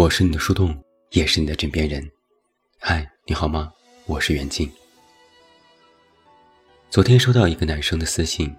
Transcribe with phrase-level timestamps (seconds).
[0.00, 0.74] 我是你的树洞，
[1.10, 2.10] 也是你的枕边人。
[2.78, 3.70] 嗨，你好吗？
[4.06, 4.66] 我是袁静。
[6.88, 8.50] 昨天收到一个男生的私信，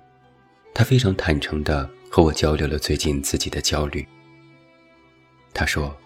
[0.72, 4.08] 他非常坦诚地和我交流了最近自己的焦虑。
[5.52, 5.98] 他说，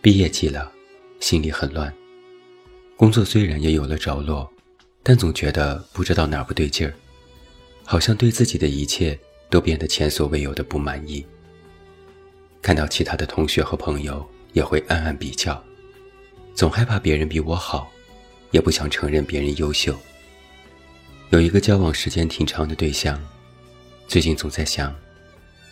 [0.00, 0.72] 毕业季了，
[1.20, 1.92] 心里很乱。
[2.96, 4.50] 工作虽然也有了着落，
[5.02, 6.94] 但总觉得不知道哪不对劲儿，
[7.84, 9.18] 好像对自己的一切
[9.50, 11.26] 都变得前所未有的不满意。
[12.62, 15.62] 看到其他的同学和朋友，也会暗暗比较，
[16.54, 17.90] 总害怕别人比我好，
[18.50, 19.98] 也不想承认别人优秀。
[21.30, 23.20] 有一个交往时间挺长的对象，
[24.06, 24.94] 最近总在想，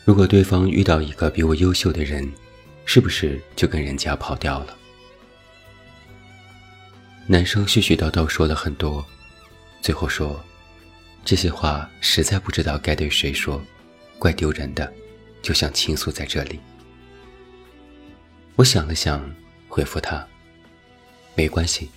[0.05, 2.27] 如果对方遇到一个比我优秀的人，
[2.85, 4.77] 是不是就跟人家跑掉了？
[7.27, 9.05] 男生絮絮叨叨说了很多，
[9.83, 10.43] 最后说，
[11.23, 13.63] 这些话实在不知道该对谁说，
[14.19, 14.91] 怪丢人的，
[15.43, 16.59] 就想倾诉在这里。
[18.59, 19.25] 我想了想，
[19.69, 20.27] 回复他
[21.37, 21.89] ：“没关系，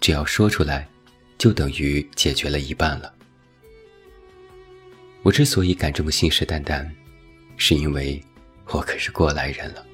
[0.00, 0.88] 只要说出来，
[1.36, 3.14] 就等于解决了一半了。”
[5.22, 6.88] 我之所以敢这么信誓旦旦，
[7.58, 8.18] 是因为
[8.68, 9.84] 我可是过来人了。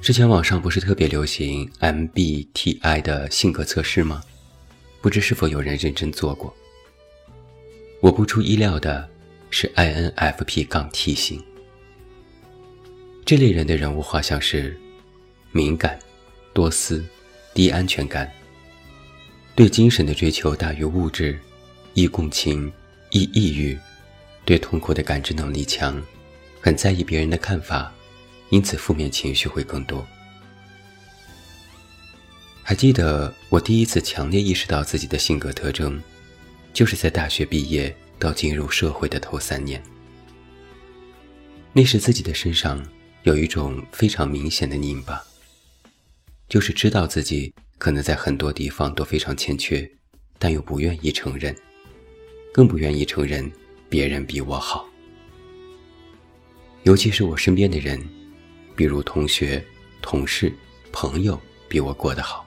[0.00, 4.20] 之前网上不是特别流行 MBTI 的性格测试吗？
[5.00, 6.52] 不知是否有人认真做过？
[8.00, 9.08] 我不出意料的
[9.50, 11.40] 是 INFP 杠 T 型。
[13.28, 14.74] 这类人的人物画像是
[15.52, 15.98] 敏感、
[16.54, 17.04] 多思、
[17.52, 18.32] 低安全感，
[19.54, 21.38] 对精神的追求大于物质，
[21.92, 22.72] 易共情、
[23.10, 23.78] 易抑郁，
[24.46, 26.02] 对痛苦的感知能力强，
[26.62, 27.92] 很在意别人的看法，
[28.48, 30.08] 因此负面情绪会更多。
[32.62, 36.02] 还记得我第一次强烈意识到自己的性格特征，
[36.72, 39.82] 就是在大学毕业到进入社会的头三年，
[41.74, 42.82] 那时自己的身上。
[43.24, 45.22] 有一种非常明显的拧巴，
[46.48, 49.88] 就是知道自己可能在很多地方都非常欠缺，
[50.38, 51.54] 但又不愿意承认，
[52.52, 53.50] 更不愿意承认
[53.88, 54.88] 别人比我好。
[56.84, 58.00] 尤其是我身边的人，
[58.76, 59.62] 比如同学、
[60.00, 60.52] 同事、
[60.92, 62.46] 朋友比我过得好，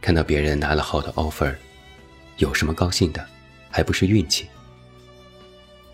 [0.00, 1.54] 看到别人拿了好的 offer，
[2.38, 3.24] 有什么高兴的？
[3.70, 4.46] 还不是运气。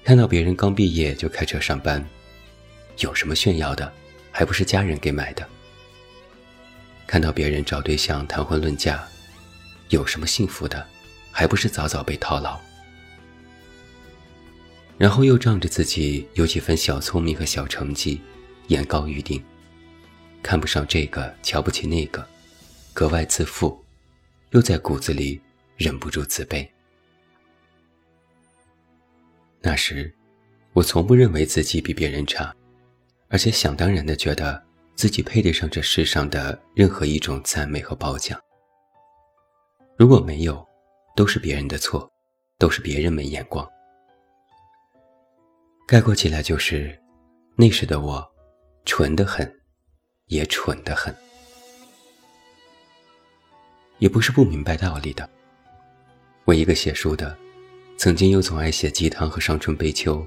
[0.03, 2.05] 看到别人刚毕业就开车上班。
[3.01, 3.93] 有什么炫耀的，
[4.31, 5.47] 还不是家人给买的？
[7.07, 9.03] 看到别人找对象谈婚论嫁，
[9.89, 10.87] 有什么幸福的，
[11.33, 12.59] 还不是早早被套牢？
[14.97, 18.21] 然后又仗着自己有几分小聪明和小成绩，
[18.69, 19.43] 眼高于顶，
[20.43, 22.25] 看不上这个，瞧不起那个，
[22.93, 23.83] 格外自负，
[24.51, 25.41] 又在骨子里
[25.77, 26.69] 忍不住自卑。
[29.63, 30.13] 那时，
[30.75, 32.55] 我从不认为自己比别人差。
[33.31, 34.61] 而且想当然的觉得
[34.97, 38.39] 自己配得上这世上的任何一种赞美和褒奖。
[39.97, 40.67] 如果没有，
[41.15, 42.11] 都是别人的错，
[42.59, 43.67] 都是别人没眼光。
[45.87, 46.99] 概括起来就是，
[47.57, 48.29] 那时的我，
[48.85, 49.51] 蠢得很，
[50.27, 51.15] 也蠢得很。
[53.99, 55.29] 也不是不明白道理的。
[56.45, 57.37] 我一个写书的，
[57.97, 60.27] 曾经又总爱写鸡汤和伤春悲秋，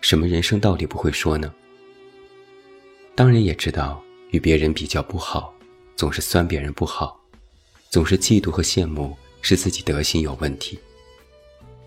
[0.00, 1.52] 什么人生道理不会说呢？
[3.16, 5.54] 当然也知道与别人比较不好，
[5.94, 7.20] 总是酸别人不好，
[7.88, 10.78] 总是嫉妒和羡慕是自己德行有问题。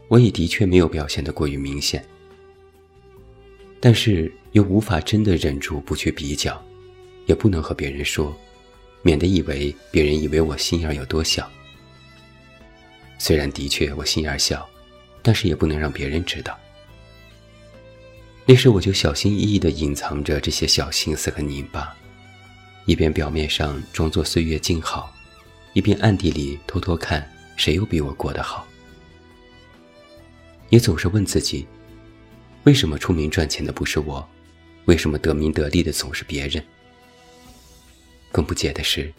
[0.08, 2.06] 我也的确没有表现得过于明显，
[3.82, 6.64] 但是又无法真的忍住不去比较，
[7.26, 8.34] 也不能和别人说，
[9.02, 11.50] 免得以为别人以为我心眼有多小。
[13.18, 14.66] 虽然的确我心眼小，
[15.22, 16.58] 但是也不能让别人知道。
[18.50, 21.94] 那时我就小心翼翼地隐藏着这些小心思和拧巴，
[22.86, 25.14] 一边表面上装作岁月静好，
[25.74, 28.66] 一边暗地里偷偷看谁又比我过得好。
[30.70, 31.68] 也总是问自己，
[32.64, 34.26] 为什么出名赚钱的不是我，
[34.86, 36.64] 为什么得名得利的总是别人？
[38.32, 39.14] 更不解的是，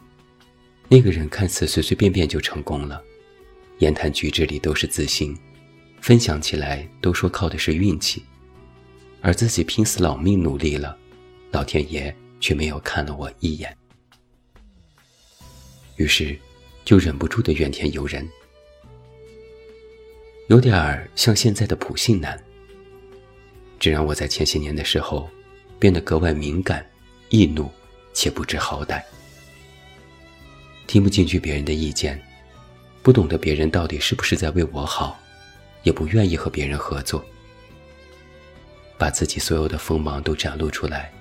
[0.88, 3.02] 那个人看似随随便便就成功了，
[3.80, 5.36] 言谈举止里都是自信，
[6.00, 8.22] 分享起来都说靠的是运气。
[9.20, 10.96] 而自己拼死老命努力了，
[11.50, 13.76] 老天爷却没有看了我一眼，
[15.96, 16.38] 于是
[16.84, 18.26] 就忍不住的怨天尤人，
[20.48, 22.40] 有点儿像现在的普信男。
[23.80, 25.28] 这让我在前些年的时候
[25.78, 26.84] 变得格外敏感、
[27.28, 27.70] 易怒
[28.12, 29.02] 且不知好歹，
[30.86, 32.20] 听不进去别人的意见，
[33.02, 35.20] 不懂得别人到底是不是在为我好，
[35.82, 37.24] 也不愿意和别人合作。
[38.98, 41.12] 把自己所有的锋芒都展露出来，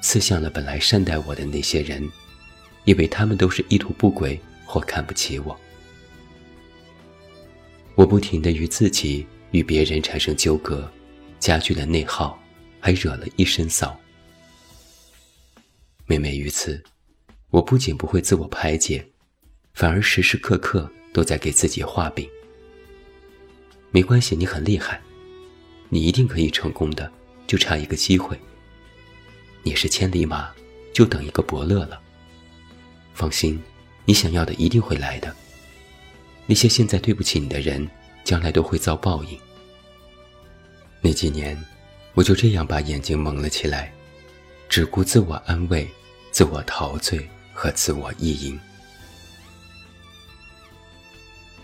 [0.00, 2.10] 刺向了本来善待我的那些人，
[2.84, 5.58] 以为他们都是意图不轨或看不起我。
[7.94, 10.90] 我不停地与自己与别人产生纠葛，
[11.38, 12.36] 加剧了内耗，
[12.80, 13.96] 还惹了一身骚。
[16.06, 16.82] 每每于此，
[17.50, 19.06] 我不仅不会自我排解，
[19.72, 22.28] 反而时时刻刻都在给自己画饼。
[23.92, 25.00] 没关系，你很厉害，
[25.94, 27.08] 你一定可以成功的，
[27.46, 28.36] 就差一个机会。
[29.62, 30.50] 你是千里马，
[30.92, 32.00] 就等一个伯乐了。
[33.14, 33.62] 放心，
[34.04, 35.32] 你想要的一定会来的。
[36.46, 37.88] 那些现在对不起你的人，
[38.24, 39.38] 将来都会遭报应。
[41.00, 41.56] 那几年，
[42.14, 43.94] 我就这样把眼睛蒙了起来，
[44.68, 45.88] 只顾自我安慰、
[46.32, 48.58] 自我陶醉和自我意淫。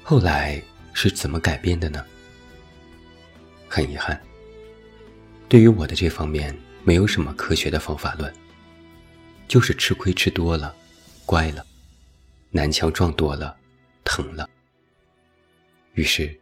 [0.05, 0.63] 后来
[0.93, 2.07] 是怎么改变的呢？
[3.73, 4.21] 很遗憾，
[5.49, 6.53] 对于我的这方面，
[6.83, 8.35] 没有什么科学的方法论，
[9.47, 10.75] 就是吃亏吃多了，
[11.25, 11.65] 乖了，
[12.51, 13.57] 南墙撞多了，
[14.03, 14.51] 疼了。
[15.95, 16.37] 于是，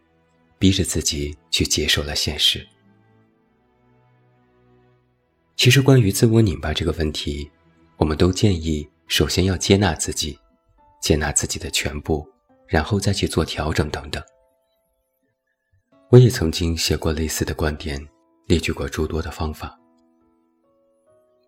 [0.58, 2.66] 逼着自己去接受了现实。
[5.54, 7.50] 其实，关于自我拧巴这个问题，
[7.98, 10.38] 我们都建议首先要接纳自己，
[11.02, 12.26] 接纳自己的全部，
[12.66, 14.22] 然后再去做调整等等。
[16.10, 18.02] 我也曾经写过类似的观点，
[18.46, 19.78] 列举过诸多的方法。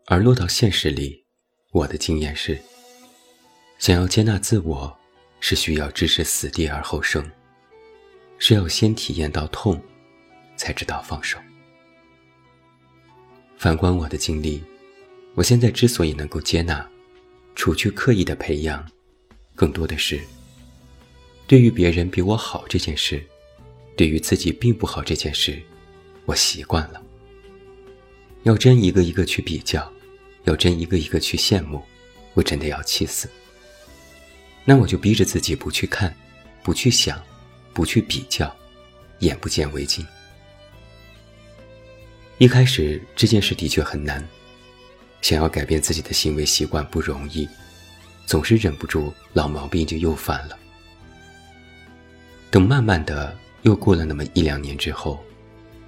[0.07, 1.25] 而落到现实里，
[1.73, 2.61] 我的经验是：
[3.79, 4.95] 想要接纳自我，
[5.41, 7.25] 是需要置之死地而后生。
[8.37, 9.81] 是要先体验到痛，
[10.57, 11.39] 才知道放手。
[13.57, 14.63] 反观我的经历，
[15.35, 16.87] 我现在之所以能够接纳，
[17.55, 18.87] 除去刻意的培养，
[19.55, 20.21] 更多的是
[21.47, 23.23] 对于别人比我好这件事，
[23.97, 25.61] 对于自己并不好这件事，
[26.25, 27.03] 我习惯了。
[28.45, 29.91] 要真一个一个去比较，
[30.45, 31.83] 要真一个一个去羡慕，
[32.35, 33.29] 我真的要气死。
[34.65, 36.15] 那我就逼着自己不去看，
[36.63, 37.21] 不去想。
[37.73, 38.55] 不去比较，
[39.21, 40.05] 眼不见为净。
[42.39, 44.29] 一开始这件事的确很难，
[45.23, 47.49] 想要改变自己的行为习惯不容易，
[48.27, 50.59] 总是忍不住老毛病就又犯了。
[52.51, 55.23] 等慢慢的又过了那么一两年之后，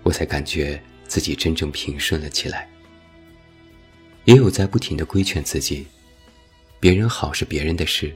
[0.03, 2.69] 我才感觉自己真正平顺了起来。
[4.25, 5.87] 也有在不停的规劝自己，
[6.79, 8.15] 别人好是别人的事，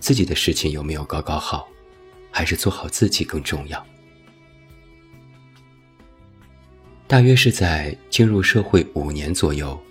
[0.00, 1.68] 自己的事情有没有搞搞好。
[2.28, 3.86] 还是做好自己更重要。
[7.06, 9.82] 大约是在进入社会五年左右，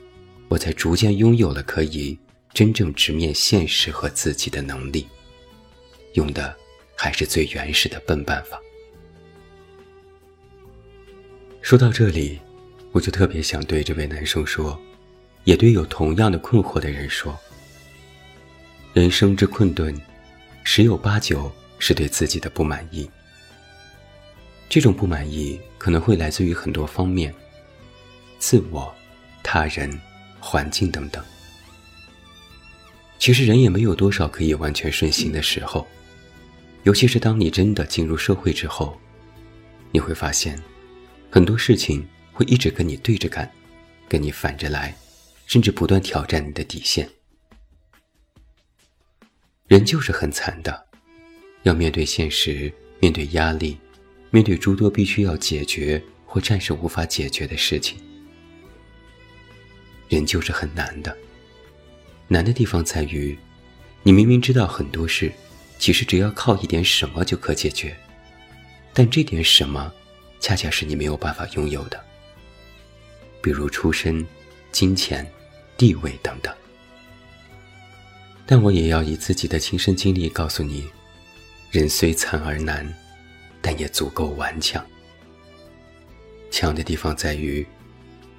[0.48, 2.16] 我才逐渐拥有了可以
[2.54, 5.08] 真正直面现实和自己的能力。
[6.14, 6.56] 用的
[6.96, 8.62] 还是最原始的笨办法。
[11.66, 12.40] 说到这里，
[12.92, 14.80] 我就特别想对这位男生说，
[15.46, 17.36] 也对有同样的困惑的人说：
[18.94, 20.00] 人生之困顿，
[20.64, 21.52] 十有八九。
[21.80, 23.10] 是对自己的不满意，
[24.70, 27.34] 这种不满意可能会来自于很多方面，
[28.40, 28.94] 自我、
[29.44, 30.00] 他人、
[30.40, 31.24] 环境等等。
[33.20, 35.86] 其实人也没有多少可以完全顺心的时候，
[36.84, 38.98] 尤其是当你真的进入社会之后，
[39.92, 40.58] 你会发现，
[41.30, 43.50] 很多事情会一直跟你对着干，
[44.08, 44.96] 跟你反着来，
[45.46, 47.10] 甚至不断挑战你的底线。
[49.68, 50.86] 人就是很惨的。
[51.64, 53.76] 要面对现实，面对压力，
[54.30, 57.98] 面对诸多必须要解决或暂时无法解决的事情。
[60.08, 61.18] 人就是很难的，
[62.28, 63.36] 难的地方在于，
[64.04, 65.32] 你明明知道很多事，
[65.80, 67.98] 其实只要靠一点什么就可解决，
[68.94, 69.92] 但这点什么，
[70.46, 72.00] 恰恰是你没有办法拥有的。
[73.42, 74.24] 比如出身、
[74.72, 75.28] 金钱、
[75.76, 76.54] 地位等等。
[78.46, 80.88] 但我也要以自己的亲身经历告诉你。
[81.72, 82.88] 人虽惨而难，
[83.60, 84.86] 但也足够顽强。
[86.52, 87.66] 强的地方在于，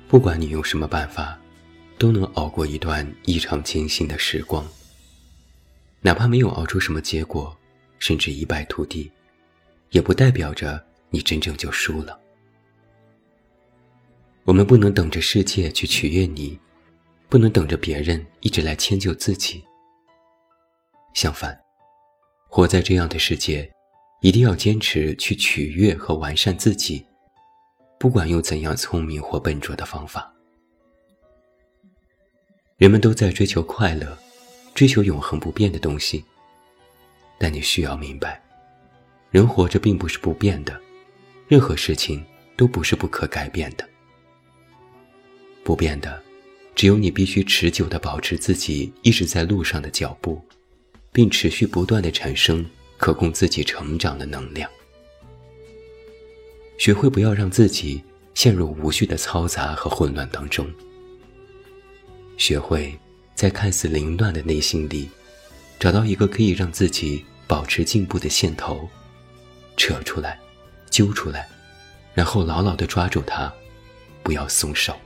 [0.07, 1.37] 不管你用什么办法，
[1.99, 4.65] 都能熬过一段异常艰辛的时光。
[6.03, 7.55] 哪怕没有熬出什么结果，
[7.99, 9.11] 甚至一败涂地，
[9.91, 10.81] 也不代表着
[11.17, 12.21] 你真正就输了。
[14.45, 16.61] 我们不能等着世界去取悦你，
[17.31, 19.65] 不能等着别人一直来迁就自己。
[21.15, 21.59] 相反。
[22.49, 23.71] 活在这样的世界，
[24.21, 27.05] 一定要坚持去取悦和完善自己，
[27.99, 30.31] 不管用怎样聪明或笨拙的方法。
[32.77, 34.17] 人们都在追求快乐，
[34.75, 36.23] 追求永恒不变的东西，
[37.39, 38.43] 但你需要明白，
[39.31, 40.79] 人活着并不是不变的，
[41.49, 42.25] 任何事情
[42.57, 43.89] 都不是不可改变的。
[45.63, 46.23] 不变的，
[46.75, 50.41] 只有你必须持久地保持自己一直在路上的脚步，
[51.13, 52.65] 并持续不断地产生
[52.97, 54.71] 可供自己成长的能量。
[56.79, 58.03] 学会不要让自己
[58.35, 60.71] 陷入无序的嘈杂和混乱当中。
[62.37, 62.97] 学会
[63.35, 65.09] 在看似凌乱的内心里，
[65.81, 68.89] 找到一个可以让自己保持进步的线头，
[69.77, 70.39] 扯出来，
[70.97, 71.47] 揪出来，
[72.15, 73.53] 然后牢牢地抓住它，
[74.23, 74.97] 不要松手。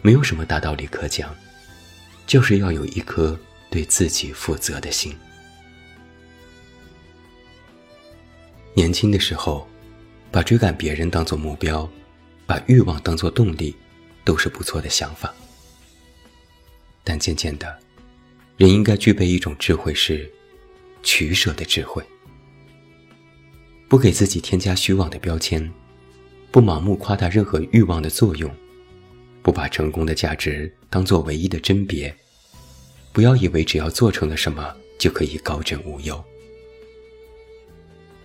[0.00, 1.34] 没有什么大道理可讲，
[2.24, 3.36] 就是要有一颗
[3.68, 5.12] 对自己负责的心。
[8.74, 9.66] 年轻的时候，
[10.30, 11.90] 把追赶别人当做目标，
[12.46, 13.74] 把欲望当做动力。
[14.24, 15.34] 都是不错的想法，
[17.02, 17.76] 但渐渐的，
[18.56, 20.32] 人应该具备一种智慧，是
[21.02, 22.00] 取舍的智慧。
[23.92, 25.70] 不给自己添加虚妄的标签，
[26.50, 28.50] 不盲目夸大任何欲望的作用，
[29.42, 32.16] 不把成功的价值当做唯一的甄别，
[33.12, 36.24] 不要以为只要做成了什么就可以高枕无忧。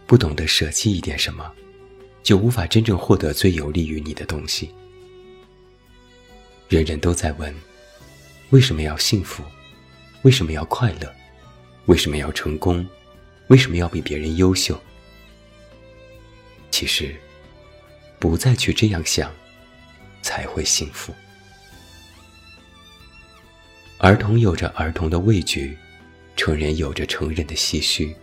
[0.05, 1.51] 不懂得舍弃一点什么，
[2.23, 4.73] 就无法真正获得最有利于你的东西。
[6.69, 7.53] 人人都在问：
[8.51, 9.43] 为什么要幸福？
[10.21, 11.13] 为什么要快乐？
[11.87, 12.87] 为什么要成功？
[13.47, 14.81] 为什么要比别人优秀？
[16.69, 17.15] 其实，
[18.19, 19.33] 不再去这样想，
[20.21, 21.13] 才会幸福。
[23.97, 25.75] 儿童有着儿童的畏惧，
[26.35, 28.15] 成人有着成人的唏嘘。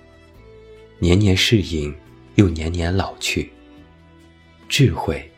[1.00, 1.92] 年年适应，
[2.36, 3.50] 又年年老去。
[4.68, 5.30] 智慧，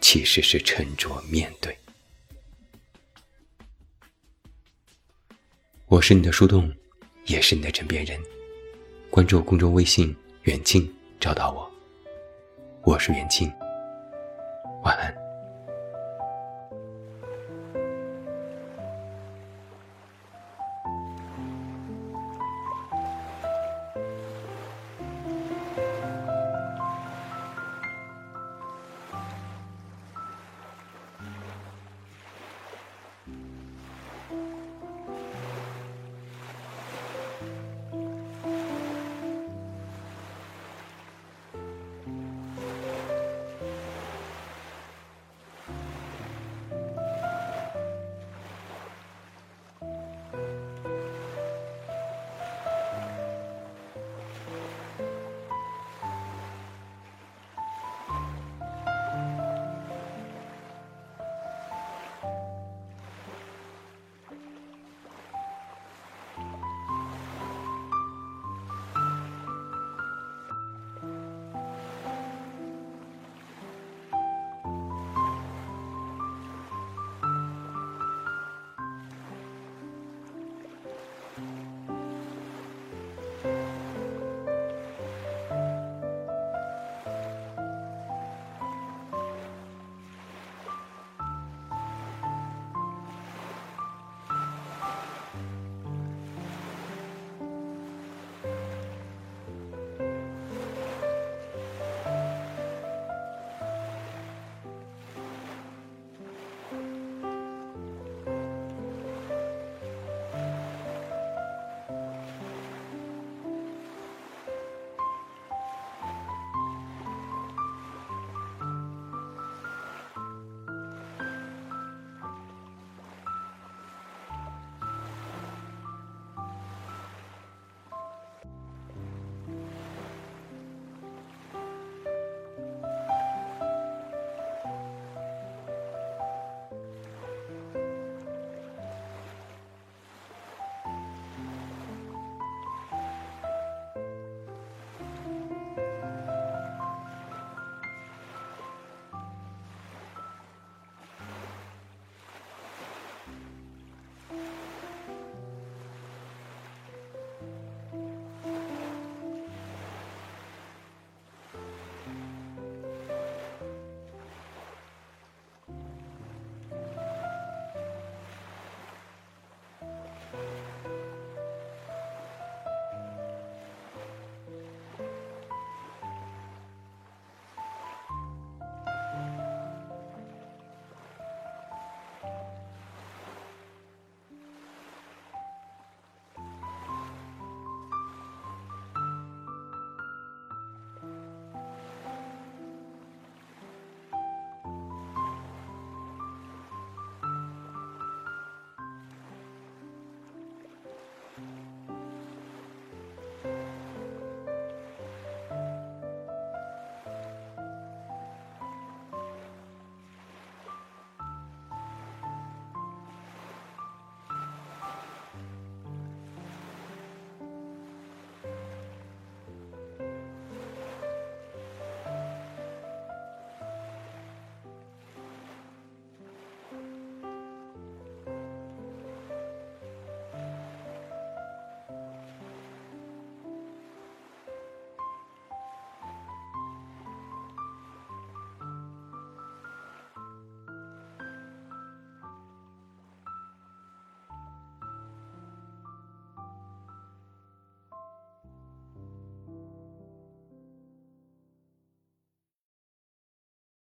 [0.00, 1.76] 其实是沉着面对。
[5.86, 6.70] 我是你的树洞，
[7.24, 8.20] 也是你的枕边人。
[9.08, 10.14] 关注公众微信
[10.44, 11.75] “远近”，找到我。
[12.86, 13.52] 我是远近，
[14.84, 15.25] 晚安。